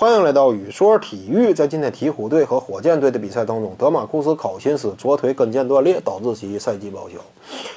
[0.00, 1.52] 欢迎来到宇说体育。
[1.52, 7.16] 在今天鹈鹕队和火箭队的比赛当中，德马库斯考辛斯左腿跟腱断裂，导致其赛季报销。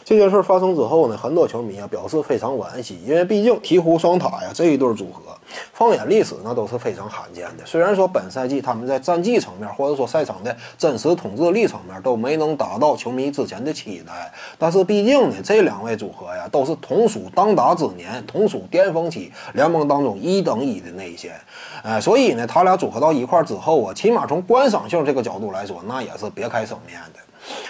[0.06, 5.38] 这件事发生之后呢，很多球迷啊表示非常惋惜，因为毕竟鹈鹕双塔呀这一对组合，
[5.74, 7.66] 放眼历史那都是非常罕见的。
[7.66, 21.34] 虽然说本赛季他们在战绩层面或者说赛场的真实统治力层面都没能达到球迷之前的期待，但是毕竟呢，这两位组合呀都是同属当打之年，同属巅峰期，联盟当中一等一的内线。
[21.82, 27.20] 哎，所所以呢，他俩组合到一块儿之后啊，起码从观赏性这个角度来说，那也是别开生面的。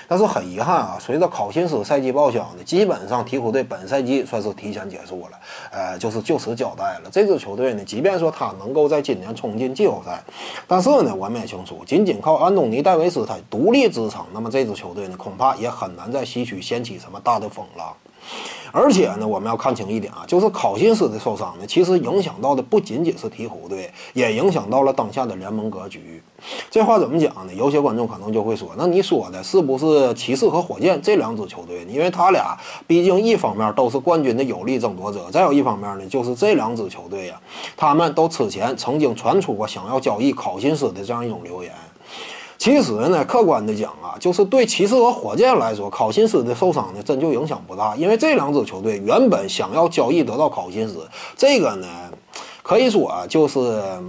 [0.05, 5.40] 但是很遗憾啊，随着考辛斯赛季报销呢，基本上鹈鹕队本赛季算是提前结束了，
[5.72, 7.09] 呃，就是就此交代了。
[7.09, 10.22] 这支球队呢，即便说他能够在今年冲进季后赛，
[10.67, 17.95] 但是呢，我们也清楚，仅仅靠安东尼戴维斯他独立支撑，那么这支球队呢，恐怕也很难在西区掀起什么大的风浪。
[18.72, 26.23] 而且呢，我们要看清一点啊，就是考辛斯的受伤呢，其实影响到的不仅仅是鹈鹕队，也影响到了当下的联盟格局。
[26.72, 27.53] 这话怎么讲呢？
[27.53, 31.92] 有些观众可能就会说，那你说的是不是骑士和火箭这两支球队呢？
[31.92, 37.40] 因为他俩毕竟一方面都是冠军的有力争夺者，再有一方面呢，就是这两支球队呀，
[37.78, 41.72] 他们都此前曾经传出过想要交易考辛斯的这样一种流言。
[42.64, 51.86] 其实呢，客观的讲啊，就是对骑士和火箭来说，考辛斯的受伤呢，真就影响不大，因为这两支球队原本想要交易得到考辛斯，这个呢。
[52.64, 53.59] 可以说啊，就是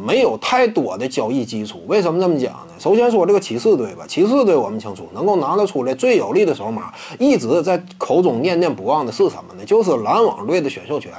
[0.06, 1.83] 没有太多的交易基础。
[1.88, 2.74] 为什么这么讲呢？
[2.78, 9.64] 首先说这个骑士队吧，骑士队我们清楚，能够拿得出来最有力的筹码，一直在口中念念不忘的是什么呢？
[9.66, 11.12] 就是篮网队的选秀权。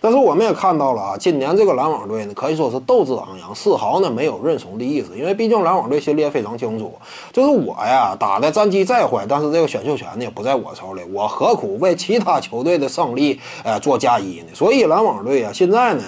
[0.00, 5.16] 但是我们也看到了啊，今年这个篮网队呢，可以说是斗志昂扬，丝毫呢没有认怂的意思。
[5.16, 6.92] 因为毕竟篮网队心里也非常清楚，
[7.32, 14.46] 就是我呀打的战绩再坏，但是这个选秀权呢也不在我手里，我何苦为其他球队的胜利呃做嫁衣呢？
[14.52, 16.02] 所以篮网队啊，现在呢。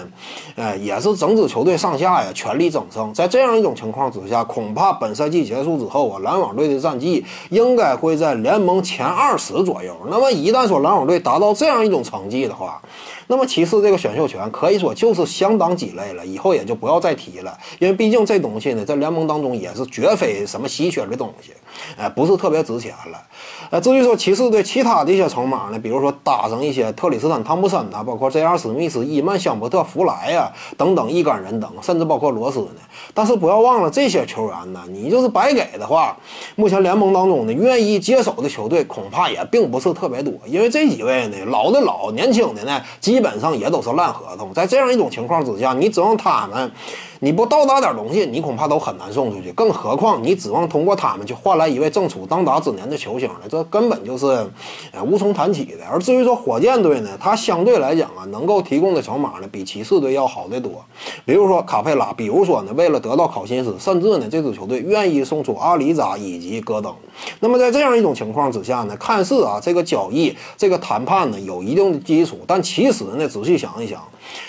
[0.65, 3.13] 哎也是整支球队上下呀全力争胜。
[3.13, 9.95] 在这样一种情况之下，恐怕本赛季结束之后啊，篮网队的战绩应该会在联盟前二十左右。
[10.09, 12.81] 那么一旦说篮网队达到这样一种成绩的话，
[13.27, 17.59] 那么骑士这个选秀权可以说就是相当鸡肋了，以后也就不要再提了。
[17.79, 21.53] 因为毕竟这东西呢，在联盟当中也是绝非什么稀缺的东西，
[21.99, 23.21] 哎，不是特别值钱了。
[23.71, 28.57] 呃，至于说骑士队其他的一些筹码呢，比如说搭上一些特里斯坦汤普森呐，包括 J.R.
[28.57, 30.53] 史密斯、伊曼香伯特、弗莱呀。
[30.77, 32.81] 等等一干人等，甚至包括罗斯呢。
[33.13, 36.17] 但是不要忘了，这些球员呢，你就是白给的话，
[36.57, 40.33] 目前联盟当中呢，愿意接手的球队恐怕也并不是特别多。
[40.47, 44.53] 因为这几位呢，老的老，年轻的呢，基本上也都是烂合同。
[44.53, 46.71] 在这样一种情况之下，你指望他们？
[47.25, 49.51] 你不倒打点东西，你恐怕都很难送出去。
[49.53, 53.41] 更何况你指望通过他们去换来一位正处当打之年的球星呢？
[53.49, 54.27] 这根本就是，
[54.93, 55.87] 呃，无从谈起的。
[55.91, 60.85] 而至于说火箭队呢，他相对来讲啊，能够提供的筹码呢，比骑士队要好得多。
[61.25, 66.95] 比如说卡佩拉，比如说呢，为了得到考辛斯，甚至呢，这支球队愿意送出阿里扎以及戈登。
[67.41, 74.03] 那么在这样一种情况之下呢，看似啊，这个交易、这个谈判呢，有一定的基础，但其实呢，仔细想一想。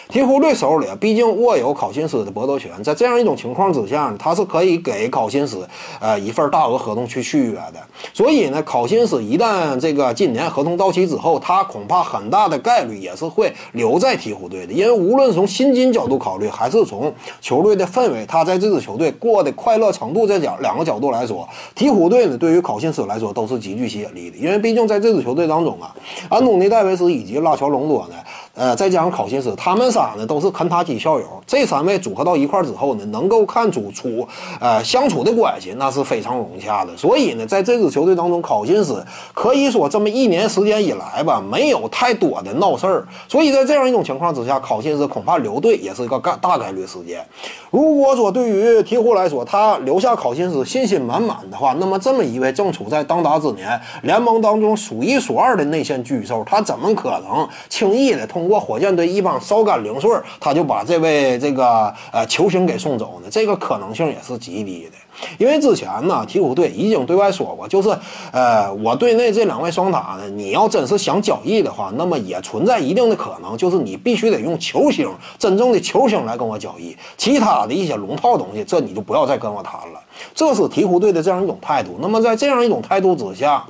[0.10, 5.66] 鹈鹕队手里啊毕竟握有考辛斯的剥夺权，在这样一种情况之下，他是可以给考辛斯
[6.02, 7.76] 呃一份大额合同去续约的。
[8.14, 12.60] 所以呢，考辛斯一旦这个今年合同到期之后，他恐怕很大的。
[12.60, 14.74] 概率也是会留在鹈鹕队的。
[14.74, 17.86] 因为无论从薪金角度考虑，还是从球队的。
[17.86, 19.52] 氛围，他在这支球队过的。
[19.52, 24.38] 快乐程度这角两个角度来说，鹈鹕队呢对于考辛斯来说都是极具吸引力的。
[24.38, 25.96] 因为毕竟在这支球队当中啊，
[26.30, 28.16] 安东尼戴维斯以及拉乔隆多呢。
[28.56, 34.26] 呃，再加上考辛斯，他们仨呢都是肯塔基校友，这三位组合到一块儿之后呢，能够看出出
[34.62, 36.96] 呃相处的关系，那是非常融洽的。
[36.96, 43.06] 所以呢，在这支球队当中，考辛斯可以说这么一年时间以来吧，没有太多的闹事儿。
[43.28, 47.26] 所以在这样一种情况之下，考辛斯恐怕留队也是一个概大概率事件。
[47.72, 58.45] 如果说对于鹈鹕来说，他留下考辛斯信心满满的话，那么这么一位正处在当打之年，联盟当中数一数二的内线巨兽，他怎么可能轻易的通？
[58.46, 60.08] 通过火箭队一帮烧干零碎
[60.40, 63.28] 他就把这位这个呃球星给送走呢？
[63.32, 64.92] 这个可能性也是极低的。
[65.40, 67.90] 因为之前呢，鹈鹕队已经对外说过，就是
[68.32, 75.10] 呃，我队内这两位双塔呢，你要真是想交易的话，那么也存在一定的可能，就是你必须得用球星，
[75.40, 80.00] 真正的球星来跟我交易，其他的一些龙套东西，这你就不要再跟我谈了。
[80.36, 81.98] 这是鹈鹕队的这样一种态度。
[82.00, 83.66] 那么在这样一种态度之下。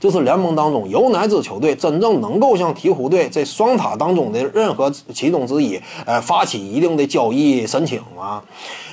[0.00, 8.42] 就是联盟当中有哪支球队真正能够向鹈鹕队这双塔当中的任何其中之一，呃，发起一定的交易申请啊？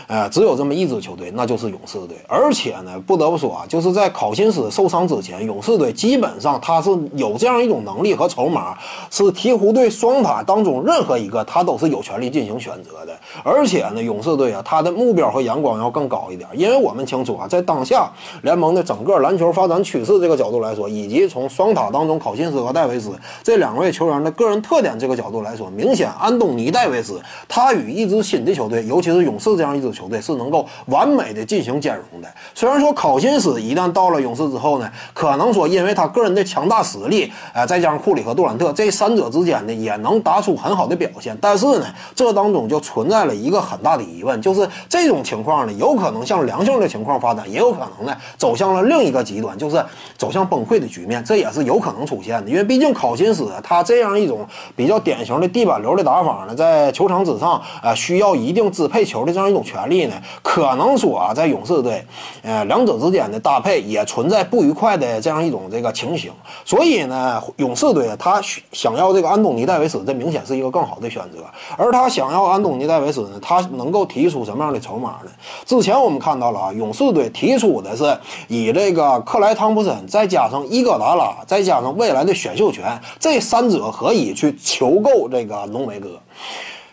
[0.08, 2.18] 呃，只有这么一支球队，那就是勇士队。
[2.28, 8.78] 而且呢，不得不说啊，就是在考辛斯受伤之前，勇士队基本上他是有这样一种能力和筹码，
[9.10, 13.18] 是鹈鹕队双塔当中任何一个他都是有权利进行选择的。
[13.42, 23.12] 而且呢，勇士队啊，他的目标和眼光要更高一点，因为我们清楚啊，在当下联盟的整个篮球发展趋势这个角度来说，以及从双塔当中考辛斯和戴维斯
[23.42, 30.08] 这两位球员的个人特点这个角度来说，明显安东尼戴维斯他与一支新的球队，尤其是勇士这样一支球。
[30.12, 32.28] 队是能够完美的进行兼容的。
[32.54, 41.38] 虽然说考辛斯一旦到了勇士之后呢，可能说因为他个人的强大实力，呃，再加上库里和杜兰特这三者之间呢，也能打出很好的表现。
[41.40, 49.82] 但是呢，这当中就存在了一个很大的疑问，就是这种情况呢，有可能向良性的情况发展，也有可能呢走向了另一个极端，就是
[50.18, 52.52] 走向崩溃的局面，这也是有可能出现的。
[52.52, 54.46] 因为毕竟考辛斯他这样一种
[54.76, 60.06] 比较典型的地板流的打法呢，在球场之上，呃，需要一定支配球的这样一种权利。
[60.08, 60.16] 呢？
[60.42, 62.04] 可能说啊，在勇士队，
[62.42, 66.30] 呃，两者之间的搭配也存在不愉快的这样一种这个情形。
[66.66, 68.42] 所以呢，勇士队他
[68.74, 71.46] 想要这个安东尼戴维斯，这明显是一个更好的选择。
[71.78, 75.32] 而他想要安东尼戴维斯呢，他能够提出什么样的筹码呢？
[75.66, 78.18] 之前我们看到了啊，勇士队提出的是
[78.48, 86.20] 以这个克莱汤普森，再加加上伊戈达拉，再加上未来的选秀权，这三者可以去求购这个浓眉哥。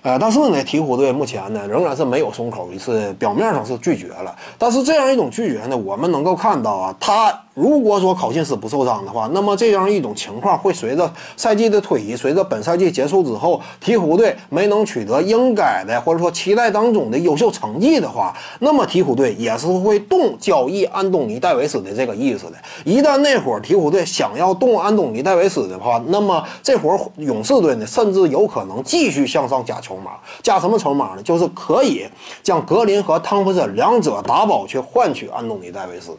[0.02, 4.34] 呃，但是呢，鹈鹕队目前呢仍然是没有松口，是表面上是拒绝了。
[4.56, 7.36] 但是这样一种拒绝呢，我们能够看到啊，他。
[7.54, 22.52] 如果说考辛斯不受伤的话，那么这样一种情况会随着赛季的推移，随着本赛季结束之后，鹈鹕队没能取得应该的或者说期待当中的优秀成绩的话，那么鹈鹕队也是会动交易安东尼戴维斯的这个意思的。
[22.84, 31.22] 一旦那会儿鹈鹕队想要动安东尼戴维斯的话，那么这会儿勇士队呢，甚至有可能继续向上加筹码，加什么筹码呢？
[31.22, 32.04] 就是可以
[32.42, 36.14] 将格林和汤普森两者打包去换取安东尼戴维斯。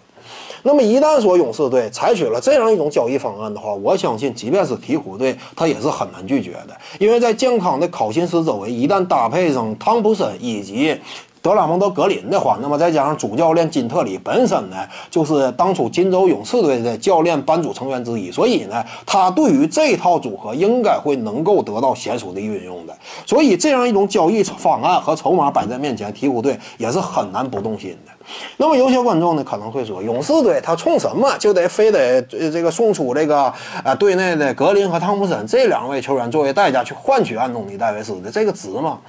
[0.63, 6.75] 那么一旦说勇士队采取了这样一种交易方案的话，我相信即便是鹈鹕队，他也是很难拒绝的。
[6.99, 10.99] 因为在健康的考辛斯周围，一旦搭配上汤普森以及
[11.41, 14.77] 德拉蒙德格林的话，那么再加上主教练金特里本身呢，
[15.09, 22.93] 就是当初金州勇士队的教练班组成员之一，所以呢，他对于这套组合应该会能够得到娴熟的运用的。
[23.25, 28.11] 所以这样一种交易方案和筹码摆在面前，鹈鹕队也是很难不动心的。
[28.57, 33.53] 那么有些观众呢可能会说，勇士队他冲什么就得非得这个送出这个
[33.83, 38.99] 啊队内的格林和汤普森这两位球员作为代价去换取安东尼戴维斯的这个值吗？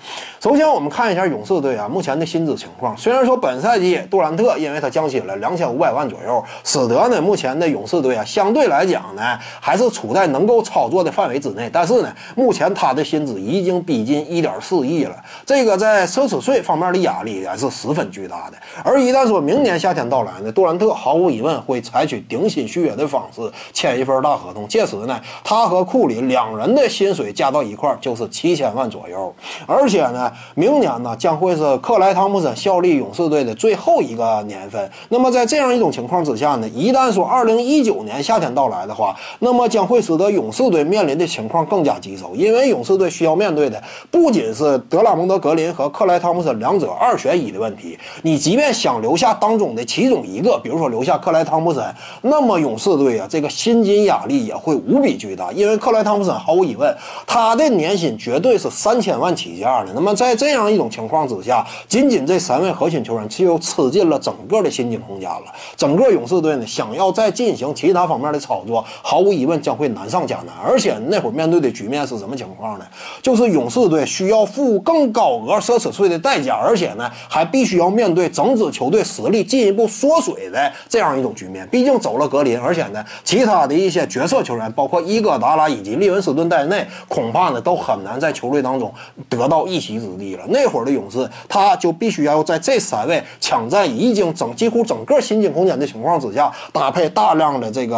[0.41, 2.97] 首先我们看一下勇士队啊目前的薪资情况。
[2.97, 23.43] 虽然说本赛季杜兰特因为他降薪了两千五百万左右，使得呢目前的勇士队啊相对来讲呢还是处在能够操作的范围之内，但是呢目前他的薪资已经逼近一点四亿了，这个在奢侈税方面的压力也是十分巨大的，而一一旦说明年夏天到来呢，杜兰特毫无疑问会采取顶薪续约的方式
[23.73, 24.69] 签一份大合同。
[24.69, 29.35] 届时呢，他和库里两人的薪水加到一块就是七千万左右。
[29.67, 34.89] 而且呢，明年呢将会是克莱汤普森效力勇士队的最后一个年份。
[35.09, 49.31] 那么在这样一种情况之下呢，一旦说二零一九年夏天到来的话，那么将会使得勇士队面临的情况更加棘手，因为勇士队需要面对的不仅是德拉蒙德格林和克莱汤普森两者二选一的问题，你即便想留下。
[49.41, 51.83] 当中的其中一个，比如说留下克莱汤普森，
[52.21, 55.51] 那么勇士队啊，这个薪金压力也会无比巨大。
[55.53, 56.95] 因为克莱汤普森毫无疑问，
[57.27, 59.93] 他的年薪绝对是三千万起价的。
[59.95, 65.45] 那么在这样一种情况之下，仅仅这三位核心球员就吃尽了整个的薪金空间了。
[65.77, 70.49] 整个勇士队呢，想要再进行其他方面的操作，毫无疑问将会难上加难。
[70.63, 72.85] 而且那会儿面对的局面是什么情况呢？
[73.23, 79.31] 就是勇士队需要付更高额奢侈税的代价，而且呢，还必须要面对整支球队实。
[79.31, 88.93] 力进一步缩水的这样一种局面，毕竟走了格林，而且呢，其他的一些角色球员，包括伊戈达拉以及利文斯顿在内，恐怕呢都很难在球队当中
[89.29, 90.43] 得到一席之地了。
[90.49, 97.97] 那会儿的勇士，他就必须要在这三位抢占已经整几乎整个薪金空间的情况之下，搭配大量的这个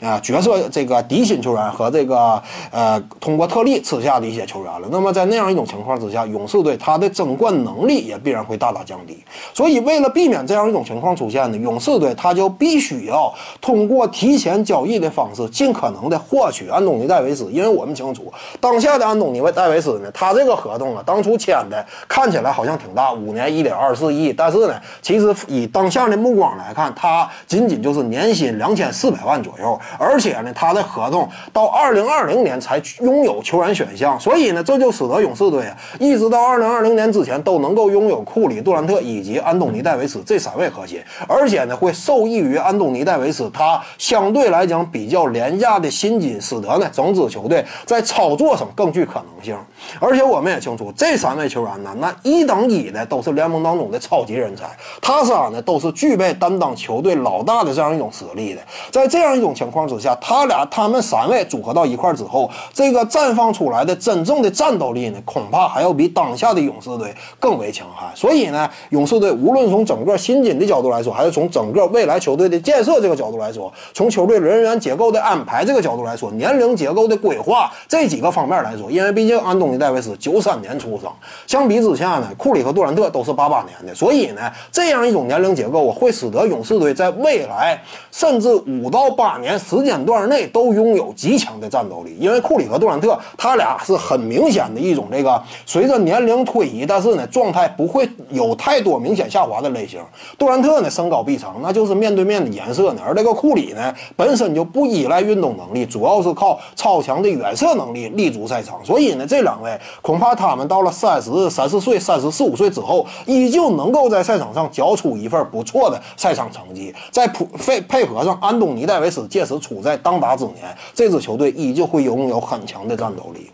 [0.00, 4.86] 啊角色这个底薪球员和这个呃通过特例吃下的一些球员了。
[4.92, 9.18] 那么在那样一种情况之下，勇士队他的争冠能力也必然会大大降低。
[9.52, 17.50] 所以为了避避免这样一种情况出现呢，勇士队他就必须要通过提前交易的方式，尽可能的获取安东尼戴维斯。
[17.50, 49.54] 因为我们清楚，当下的安东尼戴维斯呢，他这个合同啊，当初签的看起来好像挺大，五年一点二四亿，但是呢，其实以当下的目光来看，他仅仅就是年薪两千四百万左右，而且呢，他的合同到二零二零年才拥有球员选项，所以呢，这就使得勇士队啊，一直到二零二零年之前都能够拥有库里、杜兰特以及安东尼戴维维斯这三位核心，而且呢，会受益于安东尼戴维斯他相对来讲比较廉价的薪金，使得呢整支球队在操作上更具可能性。
[50.00, 54.64] 而且我们也清楚，这三位球员呢，那一等一的都是联盟当中的超级人才，
[55.02, 58.60] 他仨呢都是具备担当球队老大的这样一种实力的。
[58.90, 68.10] 在这样一种情况之下，他俩他们三位组合到一块之后，这个绽放出来的真正的战斗力呢，恐怕还要比当下的勇士队更为强悍。
[68.14, 81.10] 所以呢，勇士队无论从整个薪金的角度来说，还是从整个未来球队的建设这个角度来说，从球队人员结构的安排这个角度来说，年龄结构的规划这几个方面来说，因为毕竟安东尼戴维斯九三年出生，
[81.44, 87.76] 相比之下呢，库里和杜兰特都是八八年的，所以呢，这样一种年龄结构会使得勇士队在未来
[88.12, 92.16] 甚至五到八年时间段内都拥有极强的战斗力。
[92.20, 100.00] 因为库里和杜兰特他俩是很明显的一种这个随着年龄推移，但是呢状态不会有太多明显下滑的类型。
[100.38, 108.84] 杜兰特呢身高臂长，那就是面对面的颜色呢，而这个库里呢本身就不依赖运动能力，主要是靠超强的远射能力立足赛场。
[108.84, 116.94] 所以呢，这两位恐怕他们到了三十三四岁、三十四五岁之后，依旧能够在赛场上交出一份不错的赛场成绩。
[117.10, 123.50] 在普配配合上安东尼戴维斯届时处在当打之年，这支球队依旧会拥有很强的战斗力。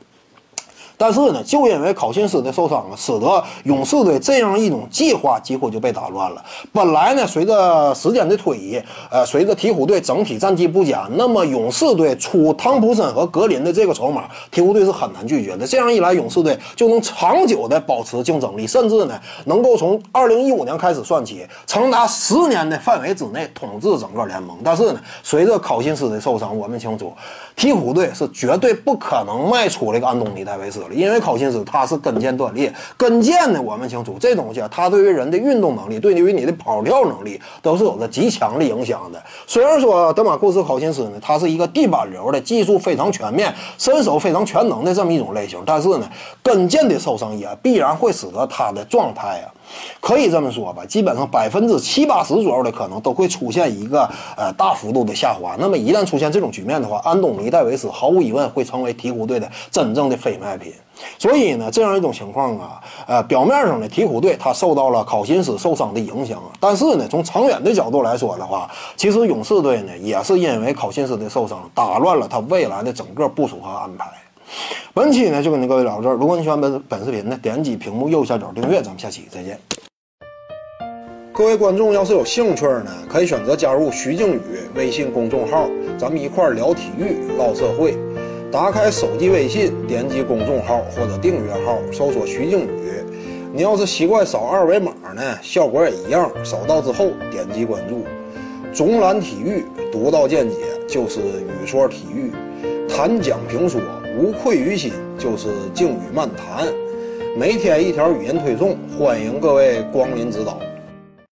[0.96, 6.42] 但是呢，就因为考辛斯的受伤啊，使得勇士队这样一种计划几乎就被打乱了。
[6.72, 15.66] 本来呢，随着时间的推移，呃，随着鹈鹕队整体战绩不佳，那么勇士队出汤普森和格林的这个筹码，鹈鹕队是很难拒绝的。
[15.66, 24.56] 这样一来，勇士队就能长久的保持竞争力，甚至呢，能够从二零一五年开始算起，长达十年的范围之内统治整个联盟。
[24.64, 27.12] 但是呢，随着考辛斯的受伤，我们清楚，
[27.56, 30.88] 鹈鹕队是绝对不可能卖出这个安东尼戴维斯了。
[30.92, 39.22] 因为考辛斯他是跟腱断裂，跟腱呢，我们清楚这东西啊，它对于人的运动能力，对于你的跑跳能力都是有着极强的影响的。
[39.46, 46.06] 虽然说德马库斯考辛斯呢，他是一个地板流的技术非常全面、身手非常全能的这么一种类型，但是呢，
[46.42, 49.48] 跟腱的受伤也必然会使得他的状态啊。
[50.00, 55.56] 可以这么说吧，基本上百分之七八十左右的可能都会出现一个呃大幅度的下滑。
[55.58, 60.72] 那么一旦出现这种局面的话，安东尼戴维斯毫无疑问会成为鹈鹕队的真正的非卖品。
[61.18, 74.06] 所以呢，这样一种情况啊，呃，表面上呢，鹈鹕队他受到了考辛斯受伤的影响，但是呢，从长远的角度来说的话，其实勇士队呢也是因为考辛斯的受伤打乱了他未来的整个部署和安排。
[74.96, 76.14] 本期呢就跟您各位聊到这儿。
[76.14, 79.60] 如果你喜欢本本视频呢，点击屏幕右下角订阅，咱们下期再见。
[81.34, 84.40] 各位观众要是有兴趣呢，可以选择加入徐静宇
[84.74, 87.94] 微信公众号，咱们一块聊体育、唠社会。
[88.50, 93.04] 打开手机微信，点击公众号或者订阅号，搜索徐静宇。
[93.52, 96.32] 你要是习惯扫二维码呢，效果也一样。
[96.42, 98.02] 扫到之后点击关注。
[98.72, 100.56] 总览体育，独到见解
[100.88, 102.32] 就是语说体育，
[102.88, 103.78] 谈讲评说。
[104.16, 106.66] 无愧于心，就是静语漫谈，
[107.36, 110.58] 每天一条语音推送，欢迎各位光临指导。